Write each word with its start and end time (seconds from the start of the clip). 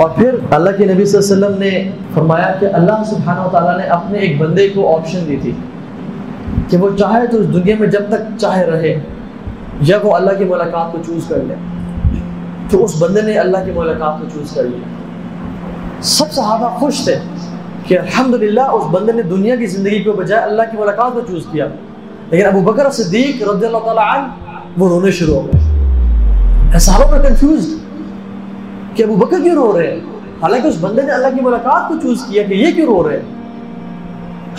اور 0.00 0.10
پھر 0.10 0.34
اللہ 0.50 0.70
کے 0.78 0.84
نبی 0.84 1.04
صلی 1.04 1.32
اللہ 1.32 1.46
علیہ 1.46 1.56
وسلم 1.56 1.58
نے 1.58 1.90
فرمایا 2.14 2.52
کہ 2.60 2.66
اللہ 2.72 3.02
سبحانہ 3.10 3.40
و 3.40 3.48
تعالیٰ 3.52 3.76
نے 3.76 3.82
اپنے 3.82 4.18
ایک 4.18 4.38
بندے 4.38 4.68
کو 4.68 4.96
آپشن 4.96 5.18
دی 5.28 5.36
تھی 5.42 5.52
کہ 6.68 6.76
وہ 6.76 6.88
چاہے 6.98 7.26
تو 7.26 7.38
اس 7.38 7.54
دنیا 7.54 7.74
میں 7.78 7.88
جب 7.88 8.00
تک 8.08 8.38
چاہے 8.38 8.64
رہے 8.66 9.00
یا 9.80 9.98
وہ 10.02 10.14
اللہ 10.14 10.30
کی 10.38 10.44
ملاقات 10.44 10.92
کو 10.92 10.98
چوز 11.06 11.22
کر 11.28 11.36
لے۔ 11.36 11.54
تو 12.70 12.84
اس 12.84 12.94
بندے 12.98 13.22
نے 13.22 13.38
اللہ 13.38 13.56
کی 13.64 13.70
ملاقات 13.74 14.20
کو 14.20 14.26
چوز 14.34 14.52
کر 14.52 14.62
لیا۔ 14.62 14.88
سب 16.02 16.32
صحابہ 16.32 16.68
خوش 16.68 17.04
تھے 17.04 17.18
کہ 17.86 17.98
الحمدللہ 17.98 18.60
اس 18.60 18.84
بندے 18.90 19.12
نے 19.12 19.22
دنیا 19.22 19.56
کی 19.56 19.66
زندگی 19.66 20.02
کو 20.02 20.12
بجائے 20.12 20.42
اللہ 20.42 20.62
کی 20.70 20.76
ملاقات 20.76 21.12
کو 21.12 21.20
چوز 21.20 21.46
کیا۔ 21.52 21.66
لیکن 22.30 22.46
ابو 22.46 22.60
بکر 22.60 22.90
صدیق 22.90 23.48
رضی 23.48 23.66
اللہ 23.66 23.78
تعالیٰ 23.78 24.16
عنہ 24.16 24.28
وہ 24.78 24.88
رونے 24.88 25.10
شروع 25.10 25.34
ہو 25.34 25.46
گئے۔ 25.46 26.78
صحابہ 26.78 27.10
پر 27.10 27.28
کنفیوزڈ 27.28 27.87
کہ 28.98 29.02
ابو 29.02 29.14
بکر 29.14 29.36
کیوں 29.42 29.54
رو 29.54 29.78
رہے 29.78 29.90
ہیں؟ 29.90 30.00
حالانکہ 30.42 30.66
اس 30.66 30.74
بندے 30.80 31.02
نے 31.02 31.12
اللہ 31.12 31.26
کی 31.26 31.40
ملاقات 31.40 31.88
کو 31.88 31.94
چوز 32.02 32.24
کیا 32.28 32.42
کہ 32.42 32.54
یہ 32.54 32.72
کیوں 32.72 32.86
رو 32.86 33.08
رہے 33.08 33.16
ہیں؟ 33.16 33.24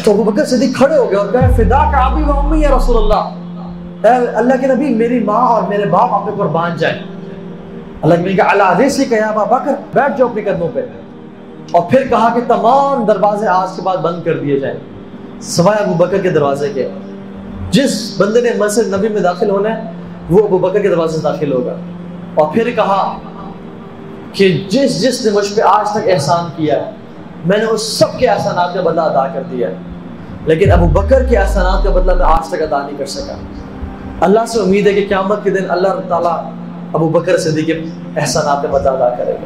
تو 0.04 0.12
ابو 0.12 0.24
بکر 0.24 0.46
صدیق 0.46 0.78
کھڑے 0.78 0.98
ہو 0.98 1.10
گئے 1.10 1.18
اور 1.18 1.28
کہا 1.32 1.52
فدا 1.56 1.92
کا 1.92 2.06
ابی 2.06 2.24
و 2.24 2.32
امی 2.32 2.62
یا 2.62 2.70
رسول 2.78 2.98
اللہ؟ 2.98 3.30
اے 4.08 4.28
اللہ 4.28 4.54
کے 4.62 4.68
نبی، 4.68 4.96
میری 4.96 5.20
ماں 5.20 5.48
اور 5.48 5.64
میرے 5.64 5.86
باپ 5.86 6.14
آپ 6.14 6.26
پر 6.38 6.46
باندھ 6.46 6.80
جائیں۔ 6.80 7.00
اللہ 8.02 8.16
کے 8.16 8.22
نبی 8.22 8.36
کہا، 8.36 8.52
اللہ 8.52 8.64
علیہ 8.64 8.90
سے 8.90 9.06
کہا 9.06 9.28
ابا 9.28 9.58
بکر، 9.58 9.72
بیٹھ 9.94 10.18
جاؤ 10.18 10.28
اپنے 10.28 10.42
قدموں 10.42 10.70
پہ۔ 10.74 10.86
اور 11.72 11.82
پھر 11.90 12.08
کہا 12.10 12.34
کہ 12.34 12.42
تمام 12.48 13.06
دروازے 13.06 13.48
آج 13.48 13.76
کے 13.76 13.82
بعد 13.82 13.98
بند 13.98 14.24
کر 14.24 14.40
دیے 14.40 14.60
جائیں۔ 14.60 14.78
سوائے 15.42 15.84
ابو 15.84 15.94
بکر 15.94 16.18
کے 16.18 16.30
دروازے 16.30 16.70
کے۔ 16.70 16.88
جس 17.72 18.22
بندے 18.22 18.42
نے 18.42 18.50
مسجد 18.58 18.94
نبی 18.94 19.08
میں 19.08 19.22
داخل 19.22 19.50
ہونا 19.50 19.78
ہے، 19.78 19.92
وہ 20.30 20.44
ابو 20.44 20.58
بکر 20.58 20.80
کے 20.80 20.90
دروازے 20.90 21.18
سے 21.18 21.24
داخل 21.24 21.54
ہوگا۔ 21.54 21.76
اور 22.36 22.54
پھر 22.54 22.72
کہا 22.72 23.18
کہ 24.34 24.66
جس 24.70 25.02
جس 25.02 25.26
نے 25.26 25.32
مجھ 25.32 25.54
پہ 25.56 25.62
آج 25.62 25.90
تک 25.92 26.10
احسان 26.14 26.46
کیا 26.56 26.86
ہے، 26.86 26.92
میں 27.46 27.58
نے 27.58 27.64
اس 27.64 27.82
سب 27.82 28.18
کے 28.18 28.28
احسانات 28.28 28.74
کا 28.74 28.82
بدلہ 28.82 29.02
ادا 29.02 29.28
کر 29.28 29.44
دیا 29.52 29.70
ہے۔ 29.70 29.76
لیکن 30.46 30.72
ابو 30.72 30.88
بکر 30.88 31.24
کے 31.24 31.38
احسانات 31.38 31.84
کا 31.84 31.90
بدلہ 31.90 32.14
میں 32.14 32.26
آج 32.26 32.48
تک 32.48 32.62
ادا 32.62 32.86
نہیں 32.86 32.98
کر 32.98 33.06
سکا۔ 33.06 33.34
اللہ 34.22 34.40
سے 34.48 34.60
امید 34.60 34.88
ہے 34.88 34.94
کہ 34.94 35.06
قیامت 35.10 35.44
کے 35.44 35.50
دن 35.50 35.64
اللہ 35.70 35.88
تعالیٰ 36.08 36.52
ابو 36.94 37.10
بکر 37.10 37.38
صدیق 37.38 37.66
کے 37.66 37.84
احسانات 38.16 38.64
کا 38.64 38.68
بدلہ 38.70 38.90
ادا 38.90 39.10
کرے 39.10 39.34
گا۔ 39.34 39.46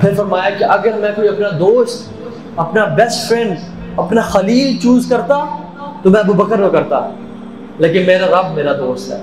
پھر 0.00 0.14
فرمایا 0.14 0.50
کہ 0.50 0.64
اگر 0.64 0.92
میں 0.98 1.12
کوئی 1.16 1.28
اپنا 1.28 1.48
دوست، 1.58 2.08
اپنا 2.56 2.84
بیسٹ 2.84 3.28
فرینڈ 3.28 3.56
اپنا 3.96 4.20
خلیل 4.20 4.76
چوز 4.82 5.06
کرتا، 5.10 5.44
تو 6.02 6.10
میں 6.10 6.20
ابو 6.20 6.32
بکر 6.32 6.56
کو 6.56 6.70
کرتا۔ 6.70 7.08
لیکن 7.78 8.06
میرا 8.06 8.26
رب، 8.26 8.54
میرا 8.54 8.72
دوست 8.72 9.12
ہے۔ 9.12 9.22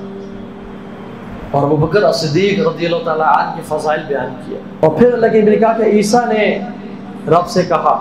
اور 1.52 1.64
ابو 1.64 1.76
بکر 1.76 2.12
صدیق 2.12 2.60
رضی 2.68 2.86
اللہ 2.86 3.04
تعالیٰ 3.06 3.28
عنہ 3.38 3.56
کے 3.56 3.62
فضائل 3.68 4.02
بیان 4.08 4.34
کیا 4.46 4.60
اور 4.80 4.98
پھر 4.98 5.14
اللہ 5.14 5.28
کے 5.32 5.42
نے 5.42 5.56
کہا 5.58 5.74
کہ 5.78 5.84
عیسیٰ 5.98 6.26
نے 6.28 6.44
رب 7.28 7.48
سے 7.50 7.64
کہا 7.70 7.96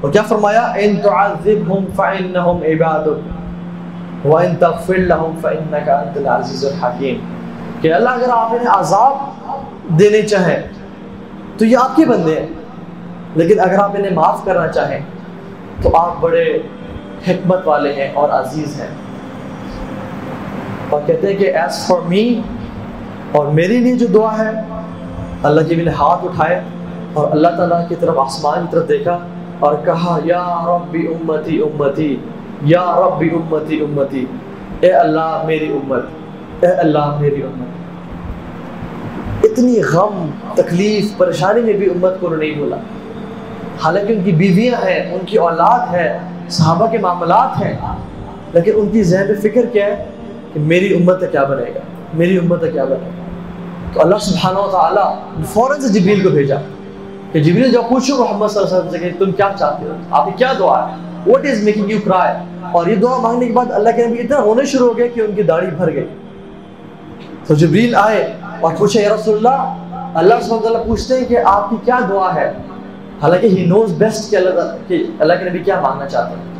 اور 0.00 0.10
کیا 0.12 0.22
فرمایا؟ 0.28 0.62
ان 0.84 0.96
تعذبهم 1.02 1.84
فانهم 1.96 2.58
عبادك 2.70 3.18
وان 4.24 4.56
تغفر 4.56 4.98
لهم 5.10 5.36
فانك 5.42 5.88
انت 5.88 6.16
العزيز 6.16 6.64
الحكيم 6.64 7.16
کہ 7.80 7.92
اللہ 7.92 8.08
اگر 8.08 8.30
آپ 8.36 8.52
انہیں 8.52 8.72
عذاب 8.74 9.98
دینے 9.98 10.22
چاہیں 10.22 10.62
تو 11.58 11.64
یہ 11.64 11.76
آپ 11.76 11.96
کے 11.96 12.04
بندے 12.04 12.38
ہیں، 12.40 12.46
لیکن 13.34 13.60
اگر 13.60 13.78
آپ 13.78 13.96
انہیں 13.98 14.14
معاف 14.14 14.44
کرنا 14.44 14.66
چاہیں 14.68 15.00
تو 15.82 15.96
آپ 15.96 16.20
بڑے 16.20 16.44
حکمت 17.28 17.66
والے 17.68 17.92
ہیں 17.92 18.10
اور 18.14 18.28
عزیز 18.40 18.80
ہیں۔ 18.80 18.90
اور 20.90 21.00
کہتے 21.06 21.26
ہیں 21.26 21.36
کہ 21.38 21.52
ایز 21.56 21.86
فار 21.86 22.00
می 22.08 22.24
اور 23.32 23.46
میرے 23.46 23.76
لیے 23.78 23.94
جو 23.94 24.06
دعا 24.06 24.38
ہے، 24.38 24.50
اللہ 25.42 25.68
کے 25.68 25.74
بھی 25.74 25.84
نے 25.84 25.90
ہاتھ 25.90 26.24
اٹھائے 26.24 26.60
اور 27.12 27.30
اللہ 27.32 27.48
تعالیٰ 27.48 27.88
کی 27.88 27.94
طرف 28.00 28.18
آسمان 28.18 28.66
کی 28.66 28.68
طرف 28.72 28.88
دیکھا 28.88 29.18
اور 29.58 29.74
کہا، 29.84 30.18
یا 30.24 30.44
ربی 30.66 31.06
امتی 31.06 31.60
امتی، 31.62 32.16
یا 32.62 32.84
ربی 32.98 33.28
امتی 33.34 33.80
امتی، 33.80 34.24
اے 34.80 34.90
اللہ 34.92 35.42
میری 35.46 35.68
امت، 35.72 36.64
اے 36.64 36.70
اللہ 36.72 37.16
میری 37.20 37.42
امت۔ 37.42 37.68
اتنی 39.44 39.80
غم، 39.82 40.30
تکلیف، 40.54 41.16
پریشانی 41.18 41.60
میں 41.60 41.72
بھی 41.72 41.86
امت 41.90 42.20
کو 42.20 42.34
نہیں 42.34 42.58
بولا 42.58 42.76
حالانکہ 43.84 44.12
ان 44.12 44.22
کی 44.24 44.32
بیویاں 44.32 44.84
ہیں، 44.86 45.00
ان 45.14 45.24
کی 45.26 45.36
اولاد 45.38 45.94
ہے، 45.94 46.18
صحابہ 46.48 46.86
کے 46.86 46.98
معاملات 46.98 47.60
ہیں، 47.62 47.76
لیکن 48.52 48.72
ان 48.74 48.88
کی 48.88 49.02
ذہن 49.02 49.34
فکر 49.42 49.66
کیا 49.72 49.86
ہے 49.86 50.04
کہ 50.52 50.60
میری 50.60 50.94
امت 50.94 51.20
کا 51.20 51.26
کیا 51.26 51.44
بنے 51.44 51.70
گا؟ 51.74 51.80
میری 52.14 52.38
امت 52.38 52.60
کا 52.60 52.70
کیا 52.70 52.84
بنے 52.84 52.96
گا؟ 52.96 53.21
تو 53.92 54.00
اللہ 54.00 54.16
سبحانہ 54.16 54.58
و 54.58 54.68
تعالیٰ 54.72 55.16
فوراً 55.46 55.80
سے 55.80 56.00
جبریل 56.00 56.22
کو 56.22 56.30
بھیجا 56.30 56.56
کہ 57.32 57.42
جبریل 57.42 57.72
جب 57.72 57.80
پوچھو 57.88 58.24
محمد 58.24 58.48
صلی 58.48 58.62
اللہ 58.62 58.68
علیہ 58.68 58.88
وسلم 58.88 58.90
سے 58.90 58.98
کہ 58.98 59.24
تم 59.24 59.32
کیا 59.32 59.48
چاہتے 59.58 59.86
ہو؟ 59.86 59.92
آپ 60.10 60.24
کی 60.24 60.30
کیا 60.36 60.52
دعا 60.58 60.88
ہے؟ 60.88 60.96
واٹ 61.26 61.46
از 61.46 61.62
میکنگ 61.62 61.90
یو 61.90 61.98
کرائے 62.04 62.34
اور 62.72 62.86
یہ 62.86 62.94
دعا 62.94 63.16
مانگنے 63.16 63.46
کے 63.46 63.52
بعد 63.52 63.66
اللہ 63.70 63.88
کے 63.96 64.06
نبی 64.06 64.18
اتنا 64.18 64.38
ہونے 64.38 64.64
شروع 64.64 64.88
ہو 64.88 64.98
گئے 64.98 65.08
کہ 65.08 65.20
ان 65.20 65.34
کی 65.34 65.42
داڑھی 65.42 65.66
بھر 65.66 65.94
گئی۔ 65.94 66.06
تو 67.46 67.54
جبریل 67.54 67.94
آئے 67.94 68.32
اور 68.60 68.72
پوچھے 68.78 69.02
یا 69.02 69.14
رسول 69.14 69.36
اللہ 69.36 69.74
اللہ 70.14 70.34
سبحانہ 70.42 70.66
و 70.66 70.68
تعالیٰ 70.68 70.86
پوچھتے 70.86 71.18
ہیں 71.18 71.24
کہ 71.24 71.38
آپ 71.44 71.70
کی 71.70 71.76
کیا 71.84 71.98
دعا 72.08 72.34
ہے؟ 72.34 72.52
حالانکہ 73.22 73.46
ہی 73.46 73.64
نوز 73.66 73.92
بیسٹ 73.92 74.30
کہ 74.30 74.36
اللہ 74.36 74.76
کہ 74.88 75.04
اللہ 75.18 75.32
کے 75.32 75.50
نبی 75.50 75.58
کیا 75.58 75.80
مانگنا 75.80 76.08
چاہتے 76.08 76.34
ہیں۔ 76.34 76.52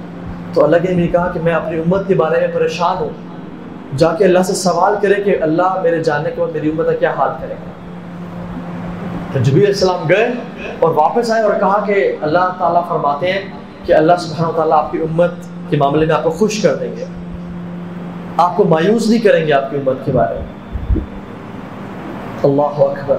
تو 0.54 0.64
اللہ 0.64 0.76
کے 0.76 0.92
نبی 0.92 1.00
نے 1.02 1.08
کہا 1.08 1.30
کہ 1.34 1.40
میں 1.40 1.52
اپنی 1.52 1.78
امت 1.78 2.08
کے 2.08 2.14
بارے 2.14 2.40
میں 2.40 2.48
پریشان 2.48 2.96
ہوں۔ 3.00 3.31
جا 3.96 4.12
کے 4.12 4.24
اللہ 4.24 4.38
سے 4.38 4.54
سوال 4.54 4.94
کرے 5.02 5.22
کہ 5.22 5.36
اللہ 5.40 5.80
میرے 5.82 6.02
جاننے 6.02 6.30
کے 6.30 6.40
بعد 6.40 6.52
میری 6.52 6.68
امت 6.68 6.86
کا 6.86 6.92
کیا 6.92 7.12
حال 7.18 7.30
کرے 7.40 7.54
گا؟ 7.54 7.70
تو 9.32 9.38
جبیر 9.38 9.66
السلام 9.66 10.08
گئے 10.08 10.32
اور 10.78 10.94
واپس 10.94 11.30
آئے 11.30 11.42
اور 11.42 11.54
کہا 11.60 11.84
کہ 11.86 12.16
اللہ 12.22 12.52
تعالیٰ 12.58 12.88
فرماتے 12.88 13.32
ہیں 13.32 13.40
کہ 13.84 13.92
اللہ 13.92 14.12
سبحانہ 14.18 14.48
و 14.48 14.52
تعالیٰ 14.52 14.78
آپ 14.78 14.92
کی 14.92 14.98
امت 14.98 15.30
کے 15.70 15.76
معاملے 15.76 16.06
میں 16.06 16.14
آپ 16.14 16.22
کو 16.22 16.30
خوش 16.30 16.62
کر 16.62 16.74
دیں 16.74 16.96
گے۔ 16.96 17.04
آپ 18.36 18.56
کو 18.56 18.64
مایوس 18.64 19.08
نہیں 19.08 19.18
کریں 19.18 19.46
گے 19.46 19.52
آپ 19.52 19.70
کی 19.70 19.76
امت 19.76 19.96
کے 20.04 20.12
بارے 20.12 20.34
میں۔ 20.34 20.46
اللہ 22.42 22.82
اکبر۔ 22.82 23.16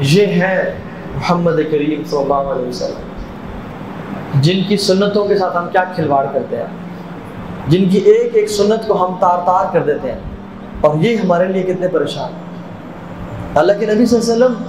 یہ 0.00 0.26
ہے 0.26 0.74
محمد 1.16 1.52
کریم 1.70 2.04
صلی 2.04 2.18
اللہ 2.18 2.34
علیہ 2.34 2.68
وسلم۔ 2.68 3.02
جن 4.40 4.62
کی 4.68 4.76
سنتوں 4.76 5.28
کے 5.28 5.38
ساتھ 5.38 5.56
ہم 5.56 5.68
کیا 5.72 5.84
کھلواڑ 5.94 6.26
کرتے 6.32 6.56
ہیں؟ 6.56 6.85
جن 7.68 7.88
کی 7.88 7.98
ایک 7.98 8.36
ایک 8.36 8.50
سنت 8.50 8.88
کو 8.88 9.06
ہم 9.06 9.14
تار 9.20 9.38
تار 9.38 9.72
کر 9.72 9.82
دیتے 9.82 10.12
ہیں۔ 10.12 10.20
اور 10.80 10.94
یہ 11.00 11.16
ہمارے 11.16 11.48
لیے 11.48 11.62
کتنے 11.62 11.88
پریشان 11.88 12.32
اللہ 13.54 13.72
کے 13.80 13.86
نبی 13.86 14.06
صلی 14.06 14.18
اللہ 14.18 14.34
علیہ 14.34 14.44
وسلم 14.44 14.62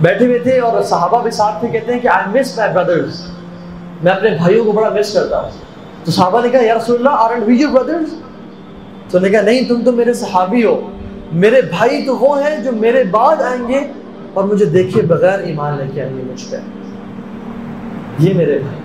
بیٹھے 0.00 0.26
ہوئے 0.26 0.38
تھے 0.38 0.60
اور 0.60 0.82
صحابہ 0.82 1.22
بھی 1.22 1.30
ساتھ 1.30 1.60
تھے، 1.60 1.68
کہتے 1.68 1.92
ہیں 1.92 2.00
کہ 2.00 2.08
آئی 2.08 2.40
مس 2.40 2.58
مائی 2.58 2.72
بردرز 2.72 3.22
میں 4.02 4.12
اپنے 4.12 4.30
بھائیوں 4.30 4.64
کو 4.64 4.72
بڑا 4.72 4.88
مس 4.88 5.12
کرتا 5.12 5.40
ہوں۔ 5.40 5.50
تو 6.04 6.10
صحابہ 6.10 6.40
نے 6.42 6.48
کہا، 6.48 6.60
یا 6.60 6.74
رسول 6.74 6.96
اللہ 6.96 7.08
are 7.12 7.30
and 7.30 7.44
we 7.46 7.54
you 7.54 7.68
brothers 7.68 8.14
تو 9.10 9.18
نے 9.18 9.30
کہا، 9.30 9.40
نہیں، 9.40 9.68
تم 9.68 9.84
تو 9.84 9.92
میرے 9.92 10.12
صحابی 10.12 10.64
ہو۔ 10.64 10.90
میرے 11.32 11.60
بھائی 11.62 12.06
تو 12.06 12.16
وہ 12.16 12.42
ہیں 12.42 12.64
جو 12.64 12.72
میرے 12.72 13.04
بعد 13.04 13.36
آئیں 13.36 13.68
گے 13.68 13.80
اور 14.34 14.44
مجھے 14.44 14.64
دیکھے 14.64 15.02
بغیر 15.02 15.38
ایمان 15.38 15.78
لے 15.78 15.84
کے 15.94 16.02
آئیں 16.02 16.16
گے 16.16 16.22
مجھ 16.22 16.50
پہ۔ 16.50 16.56
یہ 18.18 18.34
میرے 18.34 18.58
بھائی۔ 18.58 18.83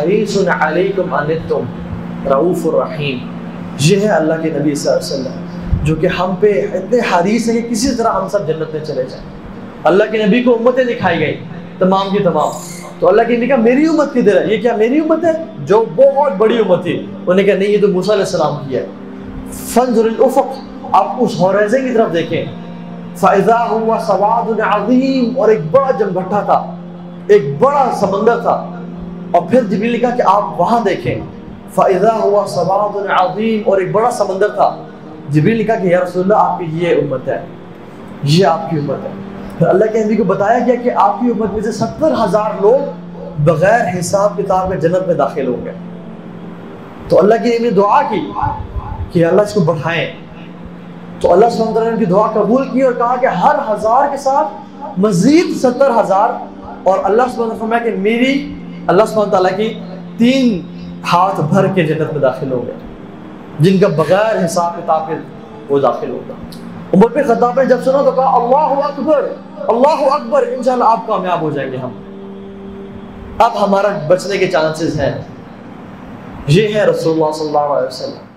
حریص 0.00 0.38
علیکم 0.60 1.14
انتم 1.14 1.60
رعوف 2.28 2.66
الرحیم۔ 2.66 3.18
یہ 3.80 3.96
ہے 4.00 4.08
اللہ 4.08 4.34
کے 4.42 4.50
نبی 4.50 4.74
صلی 4.74 4.92
اللہ 4.92 5.06
علیہ 5.06 5.20
وسلم، 5.20 5.32
جو 5.84 5.96
کہ 5.96 6.06
ہم 6.06 6.34
پہ 6.40 6.66
اتنے 6.72 6.98
حریص 6.98 7.48
ہیں 7.48 7.62
کہ 7.62 7.68
کسی 7.68 7.94
طرح 7.94 8.12
ہم 8.12 8.28
سب 8.28 8.46
جنت 8.46 8.74
میں 8.74 8.84
چلے 8.84 9.04
جائیں۔ 9.04 9.24
اللہ 9.84 10.04
کے 10.12 10.26
نبی 10.26 10.42
کو 10.42 10.54
امتیں 10.54 10.84
دکھائی 10.84 11.20
گئی 11.20 11.44
تمام 11.78 12.06
کی 12.10 12.22
تمام۔ 12.24 12.48
تو 12.98 13.08
اللہ 13.08 13.22
کے 13.22 13.36
نبی 13.36 13.46
کہا 13.46 13.56
میری 13.56 13.86
امت 13.86 14.12
کی 14.12 14.20
ہے؟ 14.20 14.54
یہ 14.56 14.62
کیا 14.62 14.76
میری 14.76 14.98
امت 14.98 15.24
ہے؟ 15.24 15.32
جو 15.58 15.84
بہت 15.96 16.32
بڑی 16.38 16.58
امت 16.58 16.82
تھی۔ 16.82 16.96
انہوں 16.96 17.34
نے 17.34 17.42
کہا، 17.42 17.54
نہیں، 17.54 17.68
یہ 17.68 17.80
تو 17.80 17.88
موسیٰ 17.88 18.14
علیہ 18.14 18.24
السلام 18.24 18.68
کی 18.68 18.76
ہے۔ 18.76 18.86
فنظر 19.52 20.04
الافق، 20.04 20.46
آپ 20.92 21.06
اس 21.18 21.40
ہوریزے 21.40 21.78
کی 21.80 21.94
طرف 21.94 22.12
دیکھیں۔ 22.12 22.44
فَإِذَا 23.16 23.66
هُوَ 23.70 23.98
سَوَادٌ 24.06 24.60
عَظِيمٌ، 24.60 25.36
اور 25.36 25.48
ایک 25.48 25.60
بڑا 25.70 25.90
جنگھٹا 25.90 26.40
تھا، 26.40 26.76
ایک 27.26 27.42
بڑا 27.58 27.90
سمندر 28.00 28.38
تھا۔ 28.38 28.79
اور 29.30 29.42
پھر 29.42 29.64
جبریل 29.64 29.92
نے 29.92 29.98
کہا 29.98 30.10
کہ 30.10 30.22
آپ 30.26 30.60
وہاں 30.60 30.80
دیکھیں۔ 30.80 31.14
فَإِذَا 31.74 32.28
هُوَ 32.28 32.46
سَوَادٌ 32.46 33.30
عَظِيمٌ۔ 33.30 33.62
اور 33.66 33.78
ایک 33.78 33.92
بڑا 33.92 34.10
سمندر 34.10 34.48
تھا۔ 34.48 34.82
جبریل 35.28 35.58
نے 35.58 35.64
کہا 35.64 35.74
کہ 35.74 35.86
یا 35.86 36.00
رسول 36.04 36.22
اللہ، 36.22 36.34
آپ 36.36 36.58
کی 36.58 36.66
یہ 36.72 36.96
امت 36.96 37.28
ہے۔ 37.28 37.46
یہ 38.22 38.46
آپ 38.46 38.70
کی 38.70 38.78
امت 38.78 39.04
ہے۔ 39.04 39.10
پھر 39.58 39.66
اللہ 39.66 39.84
کے 39.84 40.04
نبی 40.04 40.16
کو 40.16 40.24
بتایا 40.24 40.58
گیا 40.58 40.74
کہ 40.74 40.90
آپ 40.94 41.20
کی 41.20 41.26
امت 41.26 41.52
میں 41.52 41.62
سے 41.62 41.72
ستر 41.72 42.12
ہزار 42.24 42.50
لوگ 42.60 42.78
بغیر 43.38 43.80
حساب 43.98 44.36
کتاب 44.36 44.68
میں 44.68 44.76
جنت 44.76 45.06
میں 45.06 45.14
داخل 45.14 45.46
ہوں 45.48 45.64
گے۔ 45.64 45.70
تو 47.08 47.18
اللہ 47.18 47.34
کی 47.42 47.48
نبی 47.48 47.58
نے 47.58 47.70
دعا 47.70 48.02
کی 48.02 48.32
کہ 49.12 49.26
اللہ 49.26 49.42
اس 49.42 49.54
کو 49.54 49.60
بڑھائیں۔ 49.60 50.06
تو 51.20 51.32
اللہ 51.32 51.46
سبحانہ 51.50 51.70
وتعالی 51.70 51.88
نے 51.88 51.92
ان 51.92 51.98
کی 51.98 52.04
دعا 52.04 52.30
قبول 52.30 52.68
کی 52.68 52.82
اور 52.82 52.92
کہا 52.92 53.16
کہ 53.16 53.26
ہر 53.26 53.54
ہزار 53.72 54.08
کے 54.10 54.16
ساتھ 54.16 54.48
مزید 54.98 55.56
ستر 55.56 56.00
ہزار۔ 56.00 56.28
اور 56.82 56.98
اللہ 57.02 57.22
سبحانہ 57.22 57.52
وتعالی 57.52 57.58
فرمایا 57.58 57.82
کہ 57.84 57.96
میری 57.96 58.54
اللہ 58.90 59.02
سبحانہ 59.08 59.30
تعالیٰ 59.30 59.56
کی 59.56 59.80
تین 60.18 60.62
ہاتھ 61.12 61.40
بھر 61.40 61.66
کے 61.66 61.82
جنت 61.82 62.12
میں 62.12 62.20
داخل 62.20 62.52
ہو 62.52 62.66
گئے 62.66 62.74
جن 63.60 63.78
کا 63.78 63.88
بغیر 63.88 64.44
حساب 64.44 64.76
کتاب 64.76 65.06
کے 65.06 65.14
وہ 65.68 65.78
داخل 65.78 66.10
ہوگا۔ 66.10 66.32
عمر 66.94 67.08
پہ 67.08 67.22
خطاب 67.22 67.60
نے 67.60 67.66
جب 67.66 67.82
سنا 67.84 68.02
تو 68.02 68.10
کہا، 68.10 68.36
اللہ 68.36 68.86
اکبر 68.86 69.28
اللہ 69.68 70.14
اکبر، 70.14 70.42
انشاءاللہ 70.42 70.84
آپ 70.84 71.06
کامیاب 71.06 71.40
ہو 71.40 71.50
جائیں 71.50 71.72
گے 71.72 71.76
ہم۔ 71.76 71.90
اب 73.38 73.64
ہمارا 73.64 73.88
بچنے 74.08 74.38
کے 74.38 74.46
چانسز 74.46 75.00
ہیں۔ 75.00 75.22
یہ 76.46 76.74
ہے 76.74 76.84
رسول 76.84 77.12
اللہ 77.12 77.32
صلی 77.32 77.46
اللہ 77.46 77.58
علیہ 77.58 77.86
وسلم۔ 77.86 78.29